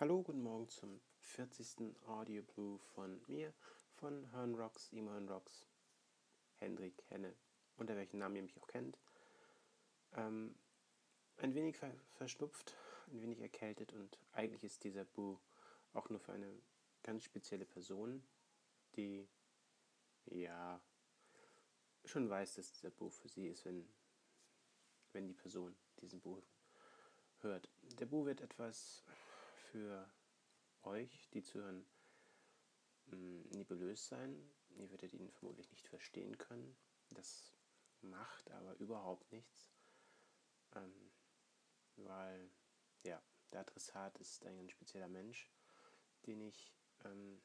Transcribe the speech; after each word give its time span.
Hallo, 0.00 0.22
guten 0.22 0.42
Morgen 0.42 0.66
zum 0.70 0.98
40. 1.18 1.94
Audio 2.06 2.42
Blue 2.42 2.78
von 2.94 3.20
mir, 3.26 3.52
von 3.96 4.24
Hern 4.32 4.54
Rocks, 4.54 4.88
Immerhin 4.92 5.28
Rocks, 5.28 5.66
Hendrik 6.56 7.04
Henne, 7.10 7.36
unter 7.76 7.94
welchen 7.96 8.16
Namen 8.16 8.36
ihr 8.36 8.42
mich 8.44 8.56
auch 8.56 8.66
kennt. 8.66 8.98
Ähm, 10.14 10.54
ein 11.36 11.54
wenig 11.54 11.76
ver 11.76 11.92
verschnupft, 12.14 12.74
ein 13.08 13.20
wenig 13.20 13.40
erkältet 13.40 13.92
und 13.92 14.18
eigentlich 14.32 14.64
ist 14.64 14.84
dieser 14.84 15.04
Boo 15.04 15.38
auch 15.92 16.08
nur 16.08 16.18
für 16.18 16.32
eine 16.32 16.50
ganz 17.02 17.24
spezielle 17.24 17.66
Person, 17.66 18.26
die 18.96 19.28
ja 20.30 20.80
schon 22.06 22.30
weiß, 22.30 22.54
dass 22.54 22.72
dieser 22.72 22.90
Boo 22.90 23.10
für 23.10 23.28
sie 23.28 23.48
ist, 23.48 23.66
wenn, 23.66 23.86
wenn 25.12 25.28
die 25.28 25.34
Person 25.34 25.76
diesen 26.00 26.22
Boo 26.22 26.40
hört. 27.40 27.68
Der 27.98 28.06
Boo 28.06 28.24
wird 28.24 28.40
etwas 28.40 29.04
für 29.70 30.10
euch, 30.82 31.28
die 31.32 31.42
zuhören, 31.42 31.86
mm, 33.06 33.42
nebulös 33.50 34.06
sein. 34.06 34.50
Ihr 34.76 34.90
werdet 34.90 35.12
ihn 35.12 35.30
vermutlich 35.30 35.70
nicht 35.70 35.88
verstehen 35.88 36.36
können. 36.38 36.76
Das 37.10 37.52
macht 38.02 38.50
aber 38.50 38.74
überhaupt 38.76 39.30
nichts, 39.32 39.70
ähm, 40.74 41.10
weil 41.96 42.50
ja, 43.04 43.22
der 43.52 43.60
Adressat 43.60 44.18
ist 44.18 44.44
ein 44.44 44.56
ganz 44.56 44.72
spezieller 44.72 45.08
Mensch, 45.08 45.50
den 46.26 46.40
ich 46.40 46.72
ähm, 47.04 47.42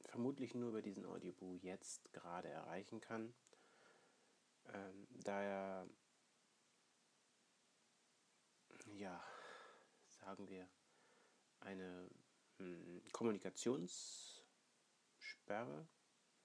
vermutlich 0.00 0.54
nur 0.54 0.70
über 0.70 0.82
diesen 0.82 1.06
Audioboo 1.06 1.54
jetzt 1.54 2.12
gerade 2.12 2.48
erreichen 2.48 3.00
kann, 3.00 3.34
ähm, 4.72 5.06
da 5.10 5.42
er 5.42 5.88
ja, 8.94 9.22
sagen 10.26 10.48
wir, 10.48 10.68
eine 11.60 12.10
hm, 12.58 13.00
Kommunikationssperre. 13.12 15.86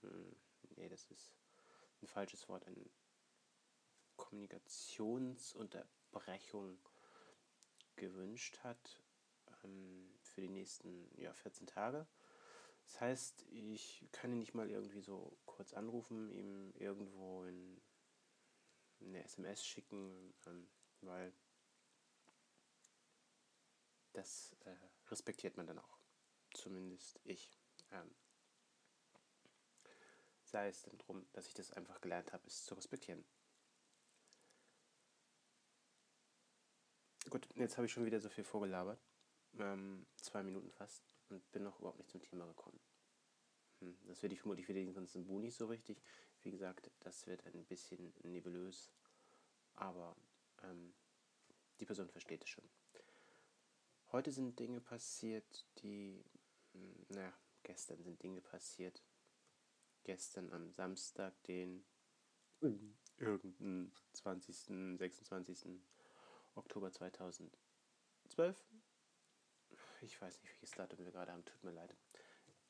Hm, 0.01 0.35
nee, 0.75 0.87
das 0.87 1.09
ist 1.09 1.35
ein 2.03 2.07
falsches 2.07 2.47
Wort. 2.47 2.67
Eine 2.67 2.85
Kommunikationsunterbrechung 4.17 6.77
gewünscht 7.95 8.59
hat 8.59 9.01
ähm, 9.63 10.13
für 10.21 10.41
die 10.41 10.49
nächsten 10.49 11.09
ja, 11.19 11.33
14 11.33 11.65
Tage. 11.65 12.05
Das 12.83 13.01
heißt, 13.01 13.47
ich 13.49 14.07
kann 14.11 14.31
ihn 14.31 14.37
nicht 14.37 14.53
mal 14.53 14.69
irgendwie 14.69 15.01
so 15.01 15.39
kurz 15.45 15.73
anrufen, 15.73 16.29
ihm 16.29 16.71
irgendwo 16.75 17.45
in 17.45 17.81
eine 18.99 19.23
SMS 19.23 19.65
schicken, 19.65 20.35
ähm, 20.45 20.69
weil 21.01 21.33
das 24.13 24.55
äh, 24.65 24.75
respektiert 25.09 25.57
man 25.57 25.67
dann 25.67 25.79
auch. 25.79 25.97
Zumindest 26.53 27.19
ich. 27.23 27.49
Ähm, 27.91 28.13
sei 30.43 30.67
es 30.67 30.81
dann 30.83 30.97
darum, 30.97 31.25
dass 31.33 31.47
ich 31.47 31.53
das 31.53 31.71
einfach 31.71 32.01
gelernt 32.01 32.33
habe, 32.33 32.45
es 32.45 32.65
zu 32.65 32.75
respektieren. 32.75 33.23
Gut, 37.29 37.47
jetzt 37.55 37.77
habe 37.77 37.85
ich 37.85 37.93
schon 37.93 38.05
wieder 38.05 38.19
so 38.19 38.29
viel 38.29 38.43
vorgelabert. 38.43 38.99
Ähm, 39.57 40.05
zwei 40.17 40.43
Minuten 40.43 40.71
fast 40.71 41.15
und 41.29 41.49
bin 41.51 41.63
noch 41.63 41.79
überhaupt 41.79 41.99
nicht 41.99 42.09
zum 42.09 42.21
Thema 42.21 42.45
gekommen. 42.45 42.79
Hm, 43.79 43.97
das 44.07 44.21
werde 44.21 44.33
ich 44.35 44.41
vermutlich 44.41 44.65
für 44.65 44.73
den 44.73 44.93
ganzen 44.93 45.25
Bu 45.25 45.39
nicht 45.39 45.55
so 45.55 45.67
richtig. 45.67 46.01
Wie 46.41 46.51
gesagt, 46.51 46.91
das 46.99 47.27
wird 47.27 47.45
ein 47.45 47.65
bisschen 47.65 48.13
nebulös, 48.23 48.91
aber 49.75 50.15
ähm, 50.63 50.93
die 51.79 51.85
Person 51.85 52.09
versteht 52.09 52.43
es 52.43 52.49
schon. 52.49 52.69
Heute 54.11 54.33
sind 54.33 54.59
Dinge 54.59 54.81
passiert, 54.81 55.65
die, 55.77 56.21
hm, 56.73 57.05
naja, 57.09 57.31
gestern 57.63 58.03
sind 58.03 58.21
Dinge 58.21 58.41
passiert. 58.41 59.01
Gestern 60.03 60.51
am 60.51 60.69
Samstag, 60.69 61.41
den 61.43 61.85
irgendeinen 63.17 63.93
20., 64.11 64.97
26. 64.97 65.79
Oktober 66.55 66.91
2012. 66.91 67.51
Ich 70.01 70.21
weiß 70.21 70.41
nicht, 70.41 70.51
welches 70.51 70.71
Datum 70.71 71.05
wir 71.05 71.11
gerade 71.11 71.31
haben, 71.31 71.45
tut 71.45 71.63
mir 71.63 71.71
leid. 71.71 71.95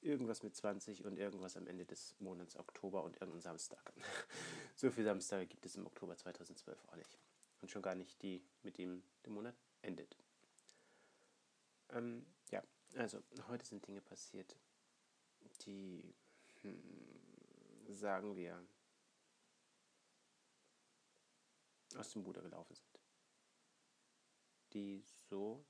Irgendwas 0.01 0.43
mit 0.43 0.55
20 0.55 1.05
und 1.05 1.17
irgendwas 1.17 1.57
am 1.57 1.65
Ende 1.65 1.85
des 1.85 2.15
Monats 2.19 2.55
Oktober 2.55 3.03
und 3.03 3.15
irgendein 3.19 3.41
Samstag. 3.41 3.93
so 4.75 4.91
viele 4.91 5.05
Samstage 5.05 5.47
gibt 5.47 5.65
es 5.65 5.75
im 5.75 5.87
Oktober 5.87 6.15
2012 6.15 6.85
auch 6.85 6.95
nicht. 6.97 7.17
Und 7.61 7.71
schon 7.71 7.81
gar 7.81 7.95
nicht 7.95 8.21
die, 8.21 8.43
mit 8.61 8.77
dem 8.77 9.01
der 9.23 9.31
Monat 9.31 9.55
endet. 9.81 10.17
Ähm, 11.91 12.25
ja, 12.51 12.63
also 12.95 13.21
heute 13.47 13.65
sind 13.65 13.85
Dinge 13.85 14.01
passiert, 14.01 14.57
die, 15.65 16.15
hm, 16.61 16.81
sagen 17.89 18.35
wir, 18.35 18.65
aus 21.97 22.11
dem 22.11 22.23
Ruder 22.23 22.41
gelaufen 22.41 22.75
sind. 22.75 22.99
Die 24.73 25.03
so 25.29 25.65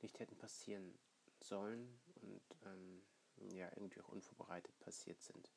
nicht 0.00 0.18
hätten 0.18 0.36
passieren 0.36 0.98
sollen 1.38 2.00
und 2.22 2.42
ähm, 2.64 3.02
ja, 3.36 3.68
irgendwie 3.76 4.00
auch 4.00 4.08
unvorbereitet 4.08 4.78
passiert 4.80 5.20
sind. 5.20 5.52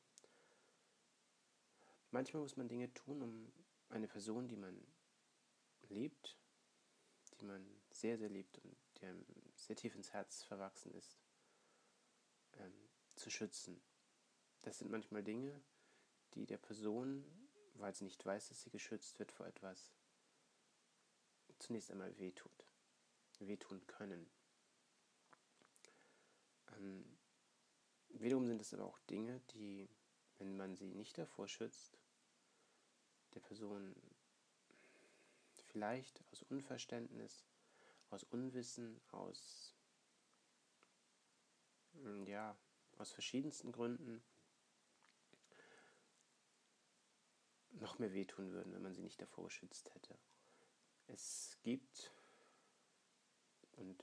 Manchmal 2.10 2.42
muss 2.42 2.56
man 2.56 2.68
Dinge 2.68 2.92
tun, 2.92 3.22
um 3.22 3.52
eine 3.88 4.08
Person, 4.08 4.48
die 4.48 4.56
man 4.56 4.86
liebt, 5.88 6.36
die 7.40 7.44
man 7.44 7.66
sehr, 7.90 8.18
sehr 8.18 8.28
liebt 8.28 8.58
und 8.58 8.76
der 9.00 9.14
sehr 9.54 9.76
tief 9.76 9.94
ins 9.94 10.12
Herz 10.12 10.42
verwachsen 10.42 10.92
ist, 10.94 11.18
ähm, 12.54 12.72
zu 13.14 13.30
schützen. 13.30 13.80
Das 14.62 14.78
sind 14.78 14.90
manchmal 14.90 15.22
Dinge, 15.22 15.62
die 16.34 16.46
der 16.46 16.58
Person, 16.58 17.24
weil 17.74 17.94
sie 17.94 18.04
nicht 18.04 18.24
weiß, 18.24 18.48
dass 18.48 18.62
sie 18.62 18.70
geschützt 18.70 19.18
wird 19.18 19.32
vor 19.32 19.46
etwas, 19.46 19.92
zunächst 21.58 21.90
einmal 21.90 22.16
wehtut, 22.18 22.66
wehtun 23.38 23.86
können. 23.86 24.28
Ähm, 26.76 27.18
wiederum 28.08 28.46
sind 28.46 28.60
es 28.60 28.74
aber 28.74 28.84
auch 28.84 28.98
Dinge, 29.00 29.40
die, 29.52 29.88
wenn 30.38 30.56
man 30.56 30.76
sie 30.76 30.86
nicht 30.86 31.16
davor 31.18 31.48
schützt, 31.48 31.98
der 33.34 33.40
Person 33.40 33.94
vielleicht 35.76 36.22
aus 36.32 36.42
Unverständnis 36.42 37.44
aus 38.10 38.24
Unwissen, 38.24 39.00
aus 39.10 39.74
hm, 41.92 42.26
ja, 42.26 42.56
aus 42.98 43.12
verschiedensten 43.12 43.72
Gründen 43.72 44.22
noch 47.70 47.98
mehr 47.98 48.12
wehtun 48.12 48.52
würden, 48.52 48.72
wenn 48.72 48.82
man 48.82 48.94
sie 48.94 49.02
nicht 49.02 49.20
davor 49.20 49.44
geschützt 49.44 49.94
hätte. 49.94 50.16
Es 51.08 51.58
gibt, 51.62 52.10
und 53.72 54.02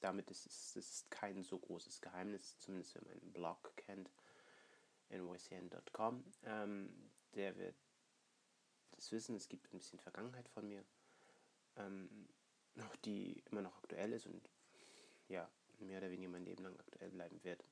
damit 0.00 0.30
ist 0.30 0.46
es 0.46 0.76
ist 0.76 1.10
kein 1.10 1.42
so 1.42 1.58
großes 1.58 2.00
Geheimnis, 2.00 2.58
zumindest 2.58 2.94
wenn 2.94 3.04
man 3.04 3.20
einen 3.20 3.32
Blog 3.32 3.76
kennt, 3.76 4.10
nycn.com, 5.08 6.24
ähm, 6.44 7.10
der 7.34 7.56
wird 7.56 7.76
das 8.92 9.12
wissen, 9.12 9.36
es 9.36 9.48
gibt 9.48 9.72
ein 9.72 9.78
bisschen 9.78 9.98
Vergangenheit 9.98 10.48
von 10.48 10.66
mir. 10.68 10.84
Ähm, 11.76 12.28
die 13.04 13.42
immer 13.50 13.62
noch 13.62 13.76
aktuell 13.78 14.12
ist 14.12 14.26
und 14.26 14.48
ja, 15.28 15.48
mehr 15.78 15.98
oder 15.98 16.10
weniger 16.10 16.30
mein 16.30 16.44
Leben 16.44 16.64
lang 16.64 16.78
aktuell 16.78 17.10
bleiben 17.10 17.42
wird. 17.44 17.64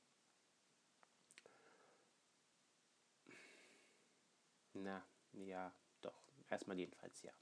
Na, 4.73 5.05
ja, 5.33 5.73
doch. 6.01 6.27
Erstmal 6.49 6.77
jedenfalls 6.77 7.21
ja. 7.23 7.33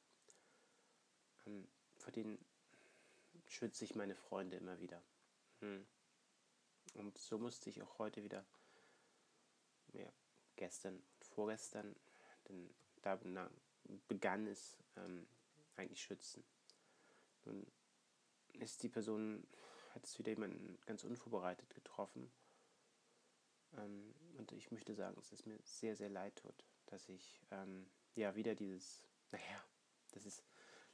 Ähm, 1.46 1.68
vor 1.98 2.12
denen 2.12 2.44
schütze 3.48 3.86
ich 3.86 3.96
meine 3.96 4.16
Freunde 4.16 4.58
immer 4.58 4.80
wieder. 4.80 5.02
Hm. 5.60 5.86
Und 6.96 7.18
so 7.18 7.40
musste 7.40 7.70
ich 7.70 7.82
auch 7.82 7.98
heute 7.98 8.24
wieder, 8.24 8.46
ja, 9.94 10.12
gestern 10.56 10.96
und 10.96 11.26
vorgestern, 11.26 11.96
denn 12.48 12.70
da 13.02 13.20
begann 14.08 14.48
es 14.48 14.78
ähm, 14.96 15.28
eigentlich 15.76 16.02
schützen. 16.02 16.44
Nun 17.46 17.66
ist 18.54 18.84
die 18.84 18.90
Person, 18.90 19.48
hat 19.94 20.06
es 20.06 20.18
wieder 20.20 20.32
jemanden 20.32 20.80
ganz 20.86 21.04
unvorbereitet 21.04 21.74
getroffen. 21.74 22.32
Ähm, 23.74 24.14
und 24.38 24.52
ich 24.52 24.72
möchte 24.72 24.94
sagen, 24.96 25.20
es 25.20 25.46
mir 25.46 25.60
sehr, 25.64 25.96
sehr 25.96 26.10
leid 26.10 26.36
tut, 26.38 26.66
dass 26.86 27.10
ich 27.10 27.42
ähm, 27.52 27.90
ja 28.16 28.36
wieder 28.36 28.56
dieses, 28.56 29.08
naja, 29.32 29.64
das 30.12 30.26
ist, 30.26 30.44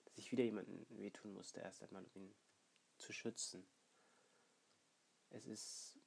dass 0.06 0.18
ich 0.18 0.31
wieder 0.31 0.44
jemanden 0.44 0.86
wehtun 0.98 1.34
musste, 1.34 1.60
erst 1.60 1.84
einmal, 1.84 2.04
um 2.04 2.12
ihn 2.16 2.36
zu 2.98 3.13
schützen. 3.13 3.68
Es 5.30 5.46
ist 5.46 6.00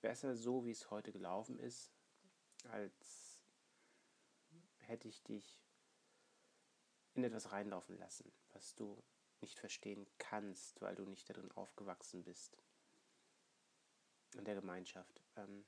besser 0.00 0.36
so, 0.36 0.64
wie 0.64 0.70
es 0.70 0.90
heute 0.90 1.12
gelaufen 1.12 1.58
ist, 1.58 1.92
als 2.70 3.42
hätte 4.78 5.08
ich 5.08 5.22
dich 5.22 5.60
in 7.14 7.24
etwas 7.24 7.52
reinlaufen 7.52 7.96
lassen, 7.98 8.30
was 8.52 8.74
du 8.74 9.02
nicht 9.44 9.58
verstehen 9.58 10.06
kannst, 10.16 10.80
weil 10.80 10.94
du 10.94 11.04
nicht 11.04 11.28
darin 11.28 11.52
aufgewachsen 11.52 12.24
bist. 12.24 12.56
In 14.34 14.44
der 14.44 14.54
Gemeinschaft. 14.54 15.22
Ähm, 15.36 15.66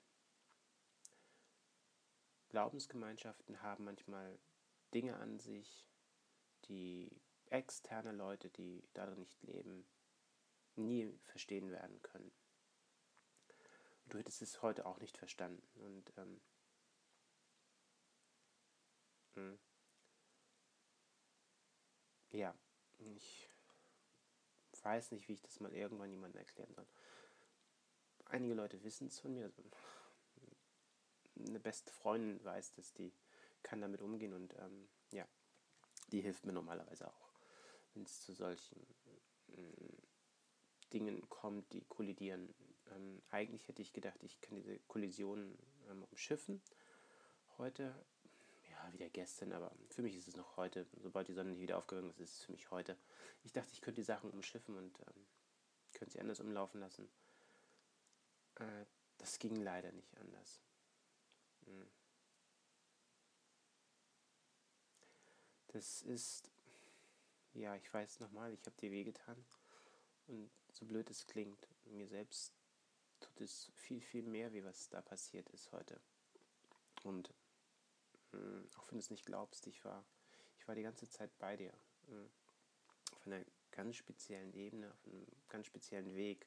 Glaubensgemeinschaften 2.49 3.61
haben 3.61 3.85
manchmal 3.85 4.39
Dinge 4.95 5.17
an 5.17 5.39
sich, 5.39 5.87
die 6.65 7.21
externe 7.51 8.13
Leute, 8.13 8.49
die 8.49 8.83
darin 8.95 9.19
nicht 9.19 9.43
leben, 9.43 9.87
nie 10.77 11.13
verstehen 11.25 11.71
werden 11.71 12.01
können. 12.01 12.33
Du 14.07 14.19
hättest 14.19 14.41
es 14.41 14.63
heute 14.63 14.87
auch 14.87 14.99
nicht 15.01 15.19
verstanden. 15.19 15.69
Und 15.75 16.13
ähm, 16.17 16.41
hm. 19.35 19.59
ja, 22.31 22.57
ich 22.99 23.46
weiß 24.87 25.11
nicht, 25.11 25.29
wie 25.29 25.33
ich 25.33 25.43
das 25.43 25.59
mal 25.59 25.73
irgendwann 25.73 26.11
jemandem 26.11 26.39
erklären 26.39 26.73
soll. 26.73 26.87
Einige 28.27 28.55
Leute 28.55 28.83
wissen 28.85 29.09
es 29.09 29.19
von 29.19 29.35
mir. 29.35 29.45
Also 29.45 29.63
eine 31.49 31.61
beste 31.61 31.93
Freundin 31.93 32.43
weiß 32.45 32.75
das, 32.75 32.93
die 32.95 33.13
kann 33.63 33.81
damit 33.81 34.01
umgehen 34.01 34.33
und 34.33 34.55
ähm, 34.59 34.89
ja, 35.11 35.27
die 36.13 36.21
hilft 36.21 36.47
mir 36.47 36.53
normalerweise 36.53 37.09
auch, 37.09 37.33
wenn 37.95 38.05
es 38.05 38.21
zu 38.21 38.33
solchen 38.33 38.81
äh, 39.49 40.93
Dingen 40.93 41.29
kommt, 41.29 41.73
die 41.73 41.85
kollidieren. 41.85 42.55
Ähm, 42.95 43.21
eigentlich 43.31 43.67
hätte 43.67 43.83
ich 43.83 43.93
gedacht, 43.93 44.23
ich 44.23 44.41
kann 44.41 44.55
diese 44.55 44.79
Kollisionen 44.87 45.59
ähm, 45.91 46.05
umschiffen. 46.05 46.63
Heute, 47.59 47.93
wieder 48.93 49.09
gestern, 49.09 49.53
aber 49.53 49.73
für 49.91 50.03
mich 50.03 50.17
ist 50.17 50.29
es 50.29 50.37
noch 50.37 50.57
heute. 50.57 50.87
Sobald 51.03 51.29
die 51.29 51.35
Sonne 51.35 51.59
wieder 51.59 51.79
aufgegangen 51.79 52.11
ist, 52.11 52.21
ist 52.21 52.35
es 52.35 52.45
für 52.45 52.53
mich 52.53 52.71
heute. 52.71 52.97
Ich 53.45 53.53
dachte, 53.53 53.73
ich 53.73 53.81
könnte 53.81 54.01
die 54.01 54.05
Sachen 54.05 54.31
umschiffen 54.31 54.77
und 54.77 54.99
ähm, 55.01 55.27
könnte 55.93 56.13
sie 56.13 56.21
anders 56.21 56.41
umlaufen 56.41 56.81
lassen. 56.81 57.09
Äh, 58.57 58.85
das 59.19 59.39
ging 59.39 59.57
leider 59.57 59.93
nicht 59.93 60.17
anders. 60.19 60.61
Hm. 61.65 61.89
Das 65.69 66.03
ist, 66.03 66.51
ja, 67.55 67.75
ich 67.77 67.93
weiß 67.93 68.21
nochmal, 68.21 68.53
ich 68.53 68.65
habe 68.67 68.77
dir 68.77 68.91
wehgetan. 68.91 69.45
Und 70.27 70.51
so 70.73 70.85
blöd 70.87 71.09
es 71.11 71.27
klingt, 71.27 71.69
mir 71.85 72.09
selbst 72.09 72.53
tut 73.21 73.41
es 73.41 73.71
viel, 73.75 74.01
viel 74.01 74.27
mehr, 74.27 74.53
wie 74.53 74.65
was 74.65 74.89
da 74.89 75.01
passiert 75.03 75.49
ist 75.51 75.73
heute. 75.73 76.01
Und 77.05 77.33
hm, 78.33 78.69
auch 78.77 78.91
wenn 78.91 78.99
du 78.99 79.03
es 79.03 79.11
nicht 79.11 79.27
glaubst, 79.27 79.67
ich 79.67 79.85
war, 79.85 80.05
ich 80.59 80.69
war 80.69 80.75
die 80.75 80.83
ganze 80.83 81.09
Zeit 81.09 81.37
bei 81.39 81.57
dir. 81.57 81.73
Hm, 82.07 82.31
auf 83.13 83.27
einer 83.27 83.45
ganz 83.71 83.97
speziellen 83.97 84.53
Ebene, 84.55 84.91
auf 84.91 85.07
einem 85.07 85.27
ganz 85.49 85.67
speziellen 85.67 86.15
Weg. 86.15 86.47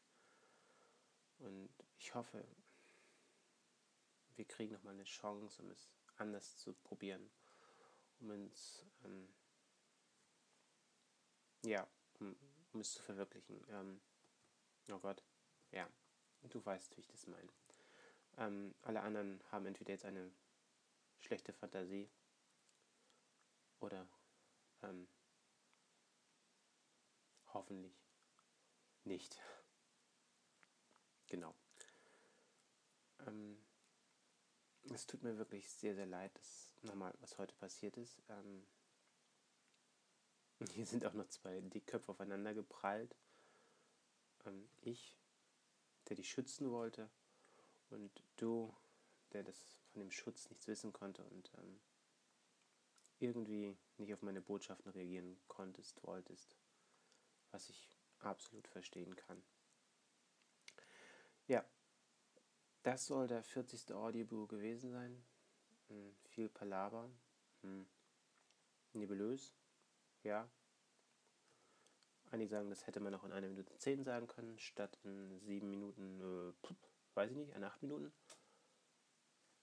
Und 1.40 1.70
ich 1.98 2.14
hoffe, 2.16 2.44
wir 4.36 4.46
kriegen 4.46 4.74
nochmal 4.74 4.94
eine 4.94 5.04
Chance, 5.04 5.62
um 5.62 5.70
es 5.72 5.90
anders 6.18 6.58
zu 6.58 6.74
probieren, 6.74 7.30
um 8.20 8.30
uns, 8.32 8.86
ähm, 9.06 9.30
ja, 11.64 11.88
um, 12.20 12.36
um, 12.74 12.82
es 12.82 12.94
zu 12.94 13.04
verwirklichen. 13.04 13.64
Ähm, 13.70 14.02
oh 14.92 15.00
Gott, 15.00 15.24
ja, 15.72 15.90
du 16.44 16.66
weißt, 16.66 16.96
wie 16.98 17.02
ich 17.02 17.08
das 17.08 17.28
meine. 17.28 17.50
Ähm, 18.38 18.76
alle 18.82 19.02
anderen 19.02 19.42
haben 19.52 19.66
entweder 19.66 19.92
jetzt 19.92 20.06
eine 20.06 20.32
schlechte 21.20 21.54
Fantasie 21.54 22.10
oder 23.80 24.08
ähm, 24.82 25.08
hoffentlich 27.54 27.94
nicht. 29.04 29.40
Genau. 31.28 31.56
Ähm, 33.28 33.64
es 34.94 35.06
tut 35.06 35.24
mir 35.24 35.38
wirklich 35.38 35.70
sehr, 35.72 35.96
sehr 35.96 36.06
leid, 36.06 36.36
dass 36.38 36.72
nochmal 36.82 37.14
was 37.20 37.38
heute 37.38 37.56
passiert 37.56 37.98
ist. 37.98 38.22
Ähm, 38.30 38.68
hier 40.74 40.86
sind 40.86 41.06
auch 41.06 41.14
noch 41.14 41.28
zwei 41.28 41.60
Dickköpfe 41.62 42.12
aufeinander 42.12 42.54
geprallt. 42.54 43.16
Ähm, 44.46 44.70
ich, 44.82 45.18
der 46.08 46.16
dich 46.16 46.30
schützen 46.30 46.72
wollte, 46.72 47.10
und 47.90 48.24
du, 48.38 48.76
der 49.34 49.44
das 49.44 49.79
von 49.92 50.02
dem 50.02 50.12
Schutz 50.12 50.50
nichts 50.50 50.68
wissen 50.68 50.94
konnte 50.94 51.24
und 51.26 51.52
ähm, 51.58 51.80
irgendwie 53.20 53.78
nicht 53.98 54.14
auf 54.14 54.22
meine 54.22 54.42
Botschaften 54.42 54.92
reagieren 54.92 55.40
konntest, 55.48 56.04
wolltest, 56.04 56.58
was 57.52 57.70
ich 57.70 57.98
absolut 58.20 58.68
verstehen 58.68 59.16
kann. 59.16 59.44
Ja, 61.48 61.66
das 62.84 63.08
soll 63.08 63.28
der 63.28 63.44
40. 63.44 63.94
Audiobook 63.94 64.50
gewesen 64.50 64.92
sein. 64.92 65.26
Hm, 65.88 66.16
viel 66.26 66.50
Palaver. 66.50 67.10
Hm. 67.62 67.88
Nebulös. 68.94 69.54
Ja. 70.24 70.50
Einige 72.32 72.50
sagen, 72.50 72.70
das 72.70 72.86
hätte 72.86 73.00
man 73.00 73.16
auch 73.16 73.24
in 73.24 73.32
einer 73.32 73.48
Minute 73.48 73.76
10 73.78 74.04
sagen 74.04 74.28
können, 74.28 74.60
statt 74.60 75.00
in 75.04 75.40
7 75.40 75.70
Minuten, 75.70 76.22
äh, 76.22 76.76
weiß 77.16 77.32
ich 77.32 77.38
nicht, 77.38 77.56
in 77.56 77.64
8 77.64 77.82
Minuten. 77.82 78.14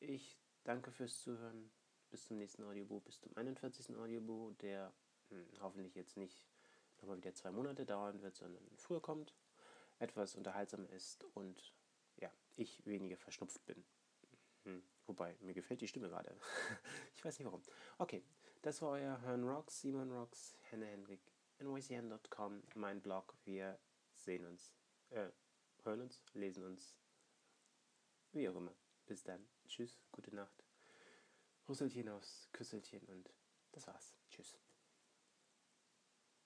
Ich 0.00 0.38
danke 0.64 0.90
fürs 0.90 1.20
Zuhören. 1.20 1.70
Bis 2.10 2.24
zum 2.24 2.36
nächsten 2.36 2.62
Audiobook, 2.62 3.04
bis 3.04 3.18
zum 3.18 3.36
41. 3.36 3.96
Audiobook, 3.96 4.58
der 4.58 4.92
hm, 5.30 5.46
hoffentlich 5.60 5.94
jetzt 5.94 6.16
nicht 6.16 6.44
nochmal 6.98 7.16
wieder 7.16 7.34
zwei 7.34 7.50
Monate 7.50 7.84
dauern 7.84 8.22
wird, 8.22 8.36
sondern 8.36 8.64
früher 8.76 9.02
kommt, 9.02 9.34
etwas 9.98 10.34
unterhaltsamer 10.34 10.88
ist 10.90 11.24
und 11.34 11.74
ja, 12.16 12.30
ich 12.54 12.84
weniger 12.86 13.16
verschnupft 13.16 13.64
bin. 13.66 13.84
Hm. 14.64 14.82
Wobei, 15.06 15.36
mir 15.40 15.54
gefällt 15.54 15.80
die 15.80 15.88
Stimme 15.88 16.08
gerade. 16.08 16.36
ich 17.14 17.24
weiß 17.24 17.38
nicht 17.38 17.46
warum. 17.46 17.62
Okay, 17.98 18.22
das 18.62 18.82
war 18.82 18.90
euer 18.90 19.20
Herrn 19.22 19.48
Rocks, 19.48 19.80
Simon 19.80 20.12
Rocks, 20.12 20.56
Henne 20.70 20.86
Henrik, 20.86 21.20
nycn.com, 21.58 22.62
mein 22.74 23.00
Blog. 23.00 23.34
Wir 23.44 23.78
sehen 24.14 24.46
uns, 24.46 24.72
äh, 25.10 25.30
hören 25.82 26.02
uns, 26.02 26.22
lesen 26.34 26.64
uns, 26.64 26.96
wie 28.32 28.48
auch 28.48 28.56
immer. 28.56 28.74
Bis 29.06 29.22
dann. 29.22 29.46
Tschüss, 29.66 29.98
gute 30.12 30.34
Nacht. 30.34 30.64
Rüsselchen 31.68 32.08
aufs 32.08 32.48
Küsselchen 32.52 33.04
und 33.08 33.30
das 33.72 33.86
war's. 33.86 34.14